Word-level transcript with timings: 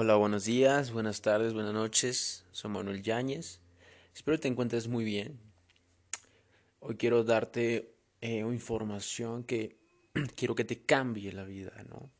Hola, 0.00 0.14
buenos 0.14 0.44
días, 0.44 0.92
buenas 0.92 1.22
tardes, 1.22 1.54
buenas 1.54 1.72
noches. 1.74 2.44
Soy 2.52 2.70
Manuel 2.70 3.02
Yáñez. 3.02 3.58
Espero 4.14 4.38
te 4.38 4.46
encuentres 4.46 4.86
muy 4.86 5.04
bien. 5.04 5.40
Hoy 6.78 6.94
quiero 6.94 7.24
darte 7.24 7.96
eh, 8.20 8.38
información 8.38 9.42
que 9.42 9.76
quiero 10.36 10.54
que 10.54 10.64
te 10.64 10.82
cambie 10.82 11.32
la 11.32 11.42
vida, 11.42 11.72
¿no? 11.88 12.12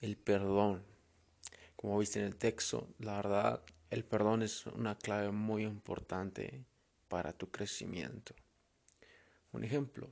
El 0.00 0.16
perdón. 0.16 0.82
Como 1.76 1.96
viste 1.96 2.18
en 2.18 2.24
el 2.24 2.34
texto, 2.34 2.88
la 2.98 3.14
verdad, 3.14 3.62
el 3.90 4.04
perdón 4.04 4.42
es 4.42 4.66
una 4.66 4.98
clave 4.98 5.30
muy 5.30 5.62
importante 5.62 6.64
para 7.06 7.32
tu 7.32 7.52
crecimiento. 7.52 8.34
Un 9.52 9.62
ejemplo. 9.62 10.10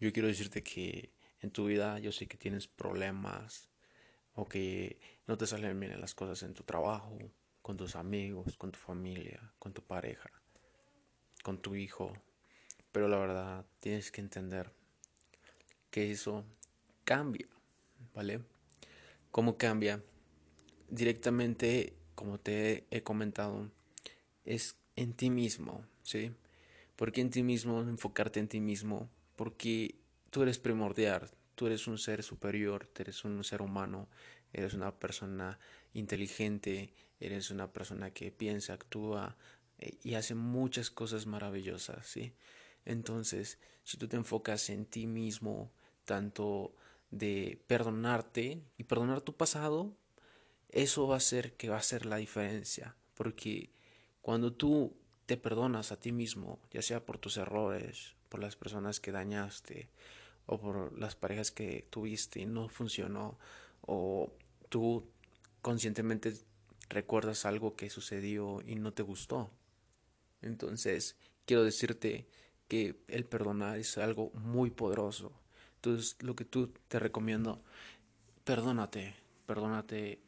Yo 0.00 0.12
quiero 0.12 0.26
decirte 0.26 0.64
que 0.64 1.12
en 1.38 1.52
tu 1.52 1.66
vida 1.66 2.00
yo 2.00 2.10
sé 2.10 2.26
que 2.26 2.36
tienes 2.36 2.66
problemas 2.66 3.71
o 4.34 4.48
que 4.48 5.00
no 5.26 5.36
te 5.36 5.46
salen 5.46 5.78
bien 5.78 6.00
las 6.00 6.14
cosas 6.14 6.42
en 6.42 6.54
tu 6.54 6.62
trabajo, 6.62 7.18
con 7.60 7.76
tus 7.76 7.96
amigos, 7.96 8.56
con 8.56 8.72
tu 8.72 8.78
familia, 8.78 9.52
con 9.58 9.72
tu 9.72 9.82
pareja, 9.82 10.30
con 11.42 11.58
tu 11.58 11.74
hijo. 11.74 12.12
Pero 12.90 13.08
la 13.08 13.18
verdad 13.18 13.64
tienes 13.80 14.10
que 14.10 14.20
entender 14.20 14.70
que 15.90 16.10
eso 16.10 16.44
cambia, 17.04 17.48
¿vale? 18.14 18.40
¿Cómo 19.30 19.56
cambia? 19.56 20.02
Directamente, 20.88 21.94
como 22.14 22.38
te 22.38 22.86
he 22.90 23.02
comentado, 23.02 23.70
es 24.44 24.76
en 24.96 25.14
ti 25.14 25.30
mismo, 25.30 25.86
¿sí? 26.02 26.32
¿Por 26.96 27.12
qué 27.12 27.22
en 27.22 27.30
ti 27.30 27.42
mismo? 27.42 27.80
Enfocarte 27.80 28.40
en 28.40 28.48
ti 28.48 28.60
mismo. 28.60 29.08
Porque 29.36 29.94
tú 30.30 30.42
eres 30.42 30.58
primordial, 30.58 31.30
tú 31.62 31.68
eres 31.68 31.86
un 31.86 31.96
ser 31.96 32.24
superior, 32.24 32.88
eres 32.98 33.24
un 33.24 33.44
ser 33.44 33.62
humano, 33.62 34.08
eres 34.52 34.74
una 34.74 34.98
persona 34.98 35.60
inteligente, 35.94 36.92
eres 37.20 37.52
una 37.52 37.72
persona 37.72 38.10
que 38.10 38.32
piensa, 38.32 38.72
actúa 38.72 39.36
eh, 39.78 39.96
y 40.02 40.14
hace 40.14 40.34
muchas 40.34 40.90
cosas 40.90 41.26
maravillosas, 41.26 42.04
¿sí? 42.04 42.34
Entonces, 42.84 43.60
si 43.84 43.96
tú 43.96 44.08
te 44.08 44.16
enfocas 44.16 44.70
en 44.70 44.86
ti 44.86 45.06
mismo, 45.06 45.70
tanto 46.04 46.74
de 47.12 47.62
perdonarte 47.68 48.60
y 48.76 48.82
perdonar 48.82 49.20
tu 49.20 49.36
pasado, 49.36 49.94
eso 50.68 51.06
va 51.06 51.18
a 51.18 51.20
ser 51.20 51.52
que 51.52 51.68
va 51.68 51.76
a 51.76 51.82
ser 51.82 52.06
la 52.06 52.16
diferencia, 52.16 52.96
porque 53.14 53.70
cuando 54.20 54.52
tú 54.52 54.96
te 55.26 55.36
perdonas 55.36 55.92
a 55.92 56.00
ti 56.00 56.10
mismo, 56.10 56.58
ya 56.72 56.82
sea 56.82 57.04
por 57.04 57.18
tus 57.18 57.36
errores, 57.36 58.16
por 58.28 58.40
las 58.40 58.56
personas 58.56 58.98
que 58.98 59.12
dañaste, 59.12 59.90
o 60.46 60.60
por 60.60 60.98
las 60.98 61.14
parejas 61.14 61.50
que 61.50 61.86
tuviste 61.90 62.40
y 62.40 62.46
no 62.46 62.68
funcionó, 62.68 63.38
o 63.82 64.32
tú 64.68 65.08
conscientemente 65.60 66.34
recuerdas 66.88 67.46
algo 67.46 67.76
que 67.76 67.90
sucedió 67.90 68.60
y 68.66 68.74
no 68.74 68.92
te 68.92 69.02
gustó. 69.02 69.50
Entonces, 70.42 71.16
quiero 71.46 71.64
decirte 71.64 72.26
que 72.68 73.02
el 73.08 73.24
perdonar 73.24 73.78
es 73.78 73.98
algo 73.98 74.30
muy 74.34 74.70
poderoso. 74.70 75.32
Entonces, 75.76 76.16
lo 76.20 76.36
que 76.36 76.44
tú 76.44 76.72
te 76.88 76.98
recomiendo, 76.98 77.62
perdónate, 78.44 79.14
perdónate 79.46 80.20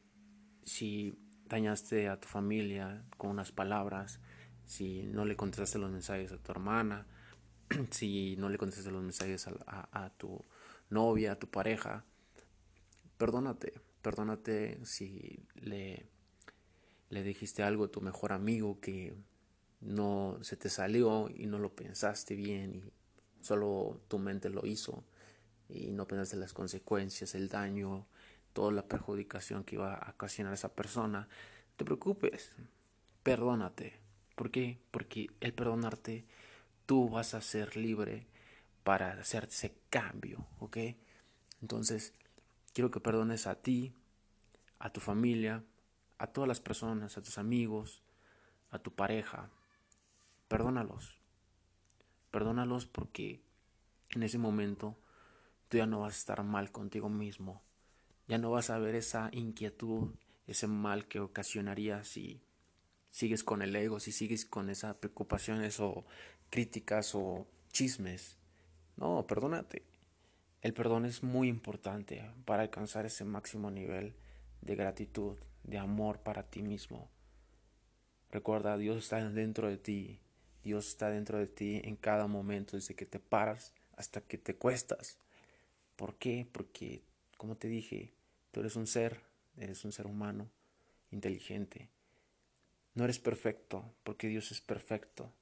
si 0.65 1.15
dañaste 1.47 2.09
a 2.09 2.19
tu 2.21 2.29
familia 2.29 3.05
con 3.17 3.31
unas 3.31 3.53
palabras, 3.53 4.21
si 4.67 5.05
no 5.05 5.25
le 5.25 5.37
contestaste 5.37 5.79
los 5.79 5.91
mensajes 5.91 6.33
a 6.33 6.39
tu 6.39 6.53
hermana, 6.53 7.07
si 7.91 8.37
no 8.37 8.49
le 8.49 8.59
contestas 8.59 8.93
los 8.93 9.03
mensajes 9.03 9.47
a, 9.47 10.11
tu 10.17 10.43
novia, 10.91 11.33
a 11.33 11.39
tu 11.39 11.49
pareja, 11.49 12.05
perdónate, 13.17 13.75
perdónate 14.03 14.79
si 14.85 15.45
le, 15.55 16.07
le 17.11 17.23
dijiste 17.23 17.63
algo 17.63 17.85
a 17.85 17.91
tu 17.91 18.01
mejor 18.01 18.33
amigo 18.33 18.81
que 18.81 19.15
no 19.81 20.39
se 20.43 20.57
te 20.57 20.71
salió 20.71 21.29
y 21.35 21.47
no 21.47 21.59
lo 21.59 21.75
pensaste 21.75 22.35
bien 22.35 22.75
y 22.75 22.83
solo 23.45 24.01
tu 24.09 24.19
mente 24.19 24.49
lo 24.49 24.67
hizo 24.67 25.05
y 25.69 25.93
no 25.93 26.07
pensaste 26.07 26.37
las 26.37 26.53
consecuencias, 26.53 27.35
el 27.35 27.49
daño, 27.49 28.07
toda 28.53 28.73
la 28.73 28.87
perjudicación 28.87 29.65
que 29.65 29.77
iba 29.77 29.95
a 29.95 30.11
ocasionar 30.11 30.55
esa 30.55 30.75
persona. 30.75 31.21
No 31.21 31.77
te 31.77 31.85
preocupes, 31.85 32.53
perdónate. 33.23 34.01
¿Por 34.35 34.51
qué? 34.51 34.79
Porque 34.91 35.31
el 35.41 35.53
perdonarte 35.53 36.25
tú 36.87 37.09
vas 37.09 37.35
a 37.35 37.41
ser 37.41 37.77
libre 37.77 38.27
para 38.83 39.13
hacer 39.13 39.45
ese 39.45 39.77
cambio, 39.91 40.47
¿ok? 40.59 40.79
Entonces, 41.63 42.13
quiero 42.73 42.91
que 42.91 43.01
perdones 43.01 43.47
a 43.47 43.55
ti, 43.57 43.95
a 44.79 44.91
tu 44.91 45.01
familia, 45.01 45.65
a 46.19 46.27
todas 46.27 46.49
las 46.49 46.61
personas, 46.61 47.17
a 47.17 47.23
tus 47.23 47.39
amigos, 47.39 48.03
a 48.71 48.79
tu 48.79 48.95
pareja. 48.95 49.51
Perdónalos. 50.49 51.19
Perdónalos 52.31 52.87
porque 52.87 53.43
en 54.11 54.23
ese 54.23 54.39
momento 54.39 54.99
tú 55.69 55.79
ya 55.79 55.87
no 55.87 56.01
vas 56.01 56.15
a 56.15 56.19
estar 56.19 56.43
mal 56.43 56.71
contigo 56.71 57.09
mismo. 57.09 57.63
Ya 58.29 58.39
no 58.39 58.51
vas 58.51 58.71
a 58.71 58.79
ver 58.79 58.95
esa 58.95 59.29
inquietud, 59.33 60.15
ese 60.47 60.67
mal 60.67 61.07
que 61.07 61.21
ocasionaría 61.21 62.05
si 62.05 62.43
sigues 63.11 63.45
con 63.45 63.63
el 63.63 63.77
ego, 63.77 64.01
si 64.01 64.13
sigues 64.13 64.45
con 64.45 64.71
esas 64.71 64.97
preocupaciones 64.97 65.79
o 65.81 66.05
críticas 66.55 67.17
o 67.17 67.49
chismes. 67.73 68.39
No, 68.97 69.27
perdónate. 69.27 69.83
El 70.63 70.73
perdón 70.73 71.05
es 71.05 71.25
muy 71.25 71.49
importante 71.49 72.31
para 72.45 72.63
alcanzar 72.63 73.07
ese 73.07 73.25
máximo 73.25 73.73
nivel 73.73 74.15
de 74.61 74.77
gratitud, 74.77 75.37
de 75.65 75.79
amor 75.79 76.21
para 76.21 76.45
ti 76.45 76.63
mismo. 76.63 77.11
Recuerda, 78.31 78.79
Dios 78.79 78.99
está 78.99 79.29
dentro 79.31 79.69
de 79.69 79.79
ti. 79.79 80.21
Dios 80.63 80.87
está 80.87 81.11
dentro 81.11 81.39
de 81.39 81.49
ti 81.49 81.81
en 81.83 81.97
cada 81.97 82.29
momento, 82.29 82.77
desde 82.77 82.95
que 82.95 83.05
te 83.05 83.19
paras 83.19 83.73
hasta 83.97 84.21
que 84.21 84.39
te 84.39 84.55
cuestas. 84.55 85.19
¿Por 85.97 86.15
qué? 86.15 86.47
Porque, 86.53 87.03
como 87.37 87.57
te 87.57 87.67
dije, 87.67 88.13
tú 88.53 88.61
eres 88.61 88.77
un 88.77 88.87
ser, 88.87 89.23
eres 89.57 89.85
un 89.85 89.91
ser 89.91 90.07
humano, 90.07 90.49
inteligente. 91.11 91.89
No 92.95 93.03
eres 93.03 93.19
perfecto, 93.19 93.93
porque 94.05 94.29
Dios 94.29 94.53
es 94.53 94.61
perfecto 94.61 95.33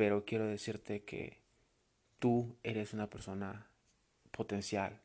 pero 0.00 0.24
quiero 0.24 0.46
decirte 0.46 1.02
que 1.02 1.42
tú 2.18 2.56
eres 2.62 2.94
una 2.94 3.10
persona 3.10 3.68
potencial, 4.30 4.98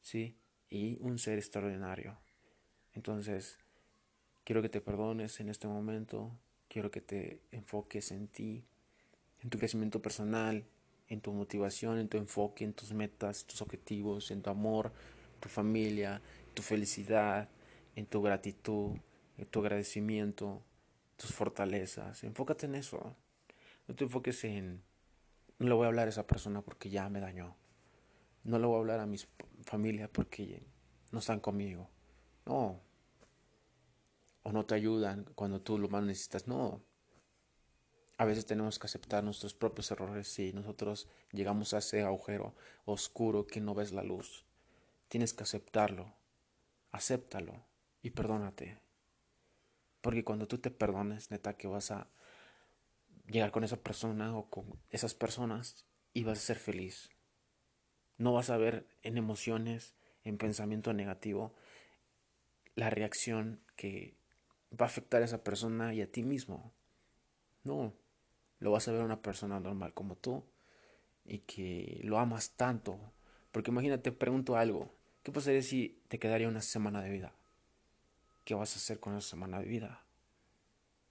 ¿sí? 0.00 0.36
Y 0.68 0.98
un 1.00 1.20
ser 1.20 1.38
extraordinario. 1.38 2.18
Entonces, 2.92 3.56
quiero 4.42 4.62
que 4.62 4.68
te 4.68 4.80
perdones 4.80 5.38
en 5.38 5.48
este 5.48 5.68
momento, 5.68 6.36
quiero 6.66 6.90
que 6.90 7.00
te 7.00 7.40
enfoques 7.52 8.10
en 8.10 8.26
ti, 8.26 8.64
en 9.42 9.48
tu 9.48 9.58
crecimiento 9.58 10.02
personal, 10.02 10.64
en 11.06 11.20
tu 11.20 11.32
motivación, 11.32 12.00
en 12.00 12.08
tu 12.08 12.16
enfoque, 12.16 12.64
en 12.64 12.72
tus 12.72 12.92
metas, 12.92 13.44
tus 13.44 13.62
objetivos, 13.62 14.32
en 14.32 14.42
tu 14.42 14.50
amor, 14.50 14.90
tu 15.38 15.48
familia, 15.48 16.20
tu 16.52 16.62
felicidad, 16.62 17.48
en 17.94 18.06
tu 18.06 18.20
gratitud, 18.22 18.90
en 19.38 19.46
tu 19.46 19.60
agradecimiento, 19.60 20.64
tus 21.16 21.32
fortalezas. 21.32 22.24
Enfócate 22.24 22.66
en 22.66 22.74
eso. 22.74 23.14
No 23.90 23.96
te 23.96 24.04
enfoques 24.04 24.44
en, 24.44 24.84
no 25.58 25.66
le 25.66 25.74
voy 25.74 25.82
a 25.82 25.88
hablar 25.88 26.06
a 26.06 26.10
esa 26.10 26.24
persona 26.24 26.62
porque 26.62 26.90
ya 26.90 27.08
me 27.08 27.18
dañó. 27.18 27.56
No 28.44 28.60
le 28.60 28.66
voy 28.66 28.76
a 28.76 28.78
hablar 28.78 29.00
a 29.00 29.06
mi 29.06 29.16
familia 29.64 30.06
porque 30.06 30.62
no 31.10 31.18
están 31.18 31.40
conmigo. 31.40 31.90
No. 32.46 32.80
O 34.44 34.52
no 34.52 34.64
te 34.64 34.76
ayudan 34.76 35.24
cuando 35.34 35.60
tú 35.60 35.76
lo 35.76 35.88
más 35.88 36.04
necesitas. 36.04 36.46
No. 36.46 36.84
A 38.16 38.24
veces 38.26 38.46
tenemos 38.46 38.78
que 38.78 38.86
aceptar 38.86 39.24
nuestros 39.24 39.54
propios 39.54 39.90
errores 39.90 40.28
si 40.28 40.52
nosotros 40.52 41.08
llegamos 41.32 41.74
a 41.74 41.78
ese 41.78 42.02
agujero 42.02 42.54
oscuro 42.84 43.48
que 43.48 43.60
no 43.60 43.74
ves 43.74 43.90
la 43.90 44.04
luz. 44.04 44.44
Tienes 45.08 45.34
que 45.34 45.42
aceptarlo. 45.42 46.14
Acéptalo 46.92 47.66
y 48.02 48.10
perdónate. 48.10 48.80
Porque 50.00 50.22
cuando 50.22 50.46
tú 50.46 50.58
te 50.58 50.70
perdones, 50.70 51.32
neta 51.32 51.56
que 51.56 51.66
vas 51.66 51.90
a 51.90 52.06
llegar 53.26 53.50
con 53.50 53.64
esa 53.64 53.76
persona 53.76 54.36
o 54.36 54.48
con 54.48 54.78
esas 54.90 55.14
personas 55.14 55.86
y 56.12 56.24
vas 56.24 56.38
a 56.38 56.42
ser 56.42 56.56
feliz. 56.56 57.10
No 58.18 58.32
vas 58.32 58.50
a 58.50 58.56
ver 58.56 58.86
en 59.02 59.16
emociones, 59.16 59.94
en 60.24 60.38
pensamiento 60.38 60.92
negativo, 60.92 61.54
la 62.74 62.90
reacción 62.90 63.60
que 63.76 64.16
va 64.72 64.86
a 64.86 64.88
afectar 64.88 65.22
a 65.22 65.24
esa 65.24 65.42
persona 65.42 65.94
y 65.94 66.02
a 66.02 66.10
ti 66.10 66.22
mismo. 66.22 66.72
No, 67.64 67.94
lo 68.58 68.70
vas 68.70 68.88
a 68.88 68.92
ver 68.92 69.02
una 69.02 69.22
persona 69.22 69.60
normal 69.60 69.94
como 69.94 70.16
tú 70.16 70.44
y 71.24 71.38
que 71.40 72.00
lo 72.04 72.18
amas 72.18 72.52
tanto. 72.56 73.12
Porque 73.52 73.70
imagínate, 73.70 74.12
pregunto 74.12 74.56
algo, 74.56 74.94
¿qué 75.22 75.32
pasaría 75.32 75.62
si 75.62 76.02
te 76.08 76.18
quedaría 76.18 76.48
una 76.48 76.62
semana 76.62 77.02
de 77.02 77.10
vida? 77.10 77.34
¿Qué 78.44 78.54
vas 78.54 78.74
a 78.74 78.78
hacer 78.78 79.00
con 79.00 79.16
esa 79.16 79.28
semana 79.30 79.60
de 79.60 79.66
vida? 79.66 80.04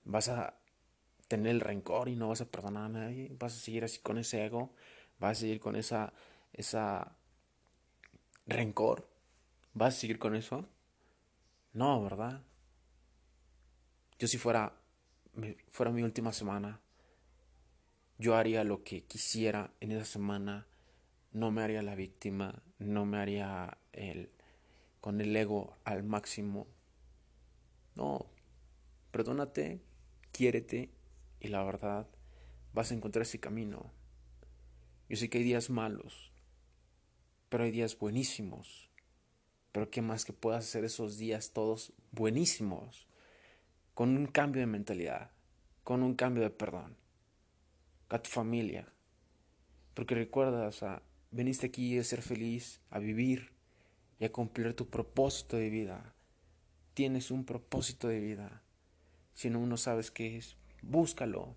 ¿Vas 0.03 0.29
a 0.29 0.59
tener 1.29 1.51
el 1.51 1.61
rencor 1.61 2.09
y 2.09 2.15
no 2.15 2.27
vas 2.27 2.41
a 2.41 2.51
perdonar 2.51 2.85
a 2.85 2.89
nadie, 2.89 3.31
vas 3.39 3.55
a 3.55 3.59
seguir 3.59 3.85
así 3.85 3.99
con 3.99 4.17
ese 4.17 4.43
ego, 4.43 4.73
vas 5.19 5.37
a 5.37 5.41
seguir 5.41 5.59
con 5.61 5.75
esa, 5.75 6.11
esa 6.51 7.15
rencor, 8.47 9.07
vas 9.73 9.95
a 9.95 9.99
seguir 9.99 10.17
con 10.19 10.35
eso. 10.35 10.67
No, 11.71 12.01
¿verdad? 12.03 12.41
Yo 14.17 14.27
si 14.27 14.37
fuera, 14.37 14.73
fuera 15.69 15.91
mi 15.91 16.01
última 16.01 16.33
semana, 16.33 16.81
yo 18.17 18.35
haría 18.35 18.63
lo 18.63 18.83
que 18.83 19.05
quisiera 19.05 19.71
en 19.79 19.91
esa 19.91 20.05
semana, 20.05 20.67
no 21.31 21.51
me 21.51 21.61
haría 21.61 21.83
la 21.83 21.93
víctima, 21.93 22.63
no 22.79 23.05
me 23.05 23.19
haría 23.19 23.77
el 23.93 24.31
con 24.99 25.21
el 25.21 25.33
ego 25.35 25.77
al 25.85 26.03
máximo. 26.03 26.67
No, 27.95 28.25
perdónate, 29.11 29.79
quiérete 30.31 30.89
y 31.39 31.47
la 31.47 31.63
verdad 31.63 32.07
vas 32.73 32.91
a 32.91 32.95
encontrar 32.95 33.23
ese 33.23 33.39
camino. 33.39 33.91
Yo 35.07 35.17
sé 35.17 35.29
que 35.29 35.39
hay 35.39 35.43
días 35.43 35.69
malos, 35.69 36.31
pero 37.49 37.63
hay 37.63 37.71
días 37.71 37.97
buenísimos. 37.97 38.89
Pero 39.71 39.89
qué 39.89 40.01
más 40.01 40.25
que 40.25 40.33
puedas 40.33 40.65
hacer 40.65 40.83
esos 40.83 41.17
días 41.17 41.51
todos 41.51 41.93
buenísimos, 42.11 43.07
con 43.93 44.17
un 44.17 44.25
cambio 44.25 44.61
de 44.61 44.67
mentalidad, 44.67 45.31
con 45.83 46.03
un 46.03 46.15
cambio 46.15 46.43
de 46.43 46.49
perdón, 46.49 46.97
a 48.09 48.19
tu 48.19 48.29
familia. 48.29 48.91
Porque 49.93 50.15
recuerda, 50.15 50.69
o 50.69 51.01
veniste 51.31 51.67
aquí 51.67 51.97
a 51.97 52.03
ser 52.03 52.21
feliz, 52.21 52.81
a 52.89 52.99
vivir 52.99 53.51
y 54.19 54.25
a 54.25 54.31
cumplir 54.31 54.73
tu 54.73 54.89
propósito 54.89 55.57
de 55.57 55.69
vida. 55.69 56.15
Tienes 56.93 57.31
un 57.31 57.45
propósito 57.45 58.07
de 58.07 58.19
vida. 58.19 58.63
Si 59.33 59.49
no, 59.49 59.65
no 59.65 59.77
sabes 59.77 60.11
qué 60.11 60.37
es, 60.37 60.57
búscalo. 60.81 61.55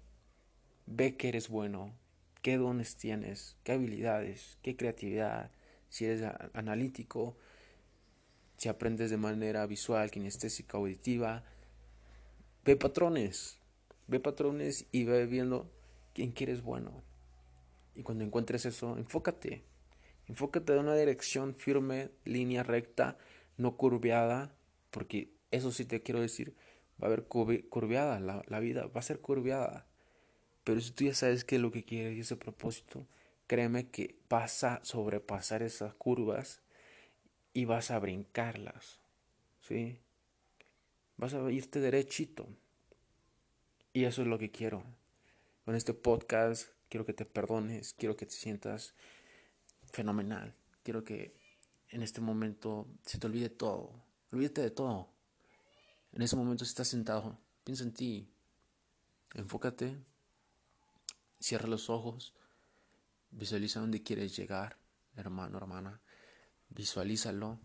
Ve 0.86 1.16
que 1.16 1.28
eres 1.28 1.48
bueno, 1.48 1.94
qué 2.42 2.56
dones 2.56 2.96
tienes, 2.96 3.56
qué 3.64 3.72
habilidades, 3.72 4.58
qué 4.62 4.76
creatividad, 4.76 5.50
si 5.88 6.06
eres 6.06 6.22
analítico, 6.54 7.36
si 8.56 8.69
aprendes 8.69 9.10
de 9.10 9.16
manera 9.16 9.66
visual, 9.66 10.10
kinestésica, 10.10 10.78
auditiva. 10.78 11.44
Ve 12.64 12.76
patrones, 12.76 13.58
ve 14.06 14.20
patrones 14.20 14.86
y 14.92 15.04
ve 15.04 15.26
viendo 15.26 15.70
quién 16.14 16.32
quieres 16.32 16.62
bueno. 16.62 17.02
Y 17.94 18.02
cuando 18.02 18.24
encuentres 18.24 18.64
eso, 18.66 18.96
enfócate. 18.96 19.62
Enfócate 20.28 20.72
en 20.72 20.78
una 20.80 20.94
dirección 20.94 21.54
firme, 21.54 22.10
línea 22.24 22.62
recta, 22.62 23.19
no 23.56 23.76
curveada, 23.76 24.54
porque 24.90 25.32
eso 25.50 25.72
sí 25.72 25.84
te 25.84 26.02
quiero 26.02 26.20
decir, 26.20 26.54
va 27.02 27.08
a 27.08 27.10
haber 27.10 27.25
curveada, 27.25 28.20
la, 28.20 28.60
vida 28.60 28.87
va 28.87 29.00
a 29.00 29.02
ser 29.02 29.20
curveada. 29.20 29.87
Pero 30.62 30.81
si 30.81 30.93
tú 30.93 31.04
ya 31.04 31.14
sabes 31.14 31.44
qué 31.44 31.56
es 31.56 31.62
lo 31.62 31.72
que 31.72 31.84
quieres 31.84 32.16
y 32.16 32.20
ese 32.20 32.37
propósito, 32.37 33.08
créeme 33.49 33.88
que 33.88 34.14
vas 34.28 34.62
a 34.62 34.84
sobrepasar 34.84 35.62
esas 35.62 35.94
curvas 35.94 36.60
y 37.52 37.64
vas 37.64 37.90
a 37.90 37.99
brincarlas. 37.99 39.00
¿Sí? 39.60 39.99
Vas 41.16 41.34
a 41.34 41.50
irte 41.50 41.81
derechito. 41.81 42.46
Y 43.93 44.05
eso 44.05 44.22
es 44.22 44.28
lo 44.28 44.38
que 44.38 44.52
quiero. 44.52 44.84
Con 45.64 45.75
este 45.75 45.94
podcast 45.94 46.69
quiero 46.88 47.05
que 47.05 47.14
te 47.14 47.25
perdones, 47.25 47.94
quiero 47.94 48.16
que 48.16 48.26
te 48.26 48.32
sientas 48.32 48.94
fenomenal. 49.90 50.55
Quiero 50.84 51.02
que 51.02 51.34
en 51.88 52.02
este 52.02 52.20
momento 52.20 52.87
se 53.05 53.19
te 53.19 53.26
olvide 53.26 53.50
todo. 53.50 53.93
Olvídate 54.31 54.62
de 54.62 54.70
todo. 54.70 55.08
En 56.12 56.23
ese 56.23 56.37
momento 56.37 56.64
si 56.64 56.70
estás 56.70 56.88
sentado, 56.88 57.38
piensa 57.64 57.85
en 57.85 57.93
ti. 57.93 58.29
Enfócate 59.35 59.99
Cierra 61.43 61.67
los 61.67 61.91
ojos. 61.91 62.35
Visualiza 63.32 63.81
dónde 63.81 64.03
quieres 64.03 64.37
llegar, 64.37 64.79
hermano, 65.17 65.59
hermana. 65.59 66.00
Visualízalo. 66.69 67.59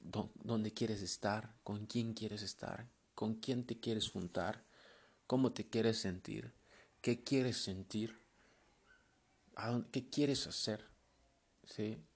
Dónde 0.00 0.72
quieres 0.72 1.02
estar, 1.02 1.54
con 1.62 1.86
quién 1.86 2.14
quieres 2.14 2.42
estar, 2.42 2.88
con 3.14 3.34
quién 3.34 3.66
te 3.66 3.78
quieres 3.78 4.08
juntar, 4.10 4.64
cómo 5.26 5.52
te 5.52 5.68
quieres 5.68 5.98
sentir, 5.98 6.54
qué 7.02 7.22
quieres 7.22 7.58
sentir, 7.58 8.18
qué 9.92 10.08
quieres 10.08 10.46
hacer, 10.46 10.88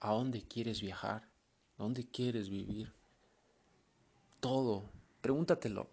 a 0.00 0.12
dónde 0.12 0.42
quieres 0.48 0.80
viajar, 0.80 1.28
dónde 1.76 2.08
quieres 2.08 2.48
vivir. 2.48 2.94
Todo, 4.42 4.90
pregúntatelo. 5.20 5.88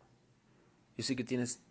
Yo 0.98 1.04
sé 1.04 1.16
que 1.16 1.24
tienes 1.24 1.62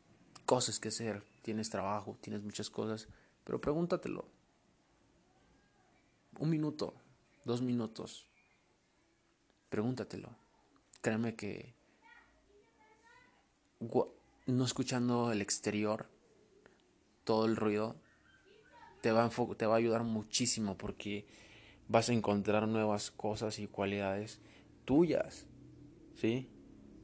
cosas 0.46 0.78
que 0.78 0.90
hacer, 0.90 1.24
tienes 1.42 1.70
trabajo, 1.70 2.16
tienes 2.20 2.44
muchas 2.44 2.70
cosas, 2.70 3.08
pero 3.42 3.60
pregúntatelo. 3.60 4.24
Un 6.38 6.50
minuto, 6.50 6.94
dos 7.44 7.62
minutos, 7.62 8.28
pregúntatelo. 9.70 10.30
Créeme 11.00 11.34
que 11.34 11.74
no 14.46 14.64
escuchando 14.64 15.32
el 15.32 15.42
exterior, 15.42 16.06
todo 17.24 17.46
el 17.46 17.56
ruido, 17.56 17.96
te 19.00 19.10
va, 19.10 19.24
a 19.24 19.30
te 19.56 19.66
va 19.66 19.74
a 19.74 19.78
ayudar 19.78 20.04
muchísimo 20.04 20.78
porque 20.78 21.26
vas 21.88 22.08
a 22.08 22.12
encontrar 22.12 22.68
nuevas 22.68 23.10
cosas 23.10 23.58
y 23.58 23.66
cualidades 23.66 24.38
tuyas, 24.84 25.44
¿sí? 26.14 26.48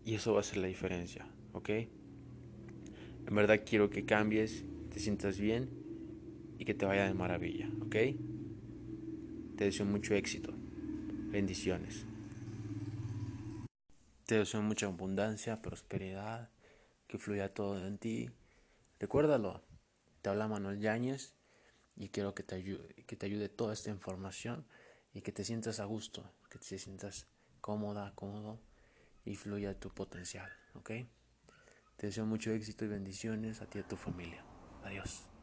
Y 0.05 0.15
eso 0.15 0.35
va 0.35 0.41
a 0.41 0.43
ser 0.43 0.59
la 0.59 0.67
diferencia, 0.67 1.27
¿ok? 1.53 1.71
En 3.27 3.35
verdad 3.35 3.63
quiero 3.65 3.89
que 3.89 4.05
cambies, 4.05 4.65
te 4.91 5.01
sientas 5.01 5.39
bien 5.39 5.71
y 6.59 6.67
que 6.67 6.75
te 6.75 6.85
vaya 6.85 7.07
de 7.07 7.15
maravilla, 7.15 7.71
¿ok? 7.81 7.97
Te 9.57 9.65
deseo 9.65 9.87
mucho 9.87 10.15
éxito. 10.15 10.53
Bendiciones. 11.31 12.05
Te 14.27 14.39
deseo 14.39 14.61
mucha 14.63 14.87
abundancia, 14.87 15.63
prosperidad, 15.63 16.51
que 17.07 17.19
fluya 17.19 17.55
todo 17.55 17.87
en 17.87 17.97
ti. 17.99 18.31
Recuérdalo, 19.01 19.63
te 20.21 20.29
habla 20.29 20.49
Manuel 20.49 20.81
Yáñez 20.81 21.35
y 21.97 22.09
quiero 22.11 22.35
que 22.35 22.43
te 22.43 22.57
ayude, 22.57 22.95
que 23.07 23.17
te 23.17 23.27
ayude 23.27 23.49
toda 23.49 23.73
esta 23.73 23.91
información 23.91 24.67
y 25.15 25.23
que 25.23 25.33
te 25.33 25.45
sientas 25.45 25.81
a 25.81 25.85
gusto, 25.87 26.31
que 26.51 26.59
te 26.59 26.79
sientas 26.79 27.27
cómoda, 27.61 28.13
cómodo 28.15 28.61
y 29.25 29.35
fluya 29.37 29.79
tu 29.79 29.91
potencial, 29.91 30.51
¿ok? 30.75 30.91
Te 31.97 32.07
deseo 32.09 32.27
mucho 32.27 32.51
éxito 32.51 32.85
y 32.85 32.89
bendiciones 32.89 33.63
a 33.63 33.67
ti 33.67 33.79
y 33.79 33.83
a 33.83 33.89
tu 33.89 33.97
familia. 33.97 34.45
Adiós. 34.83 35.34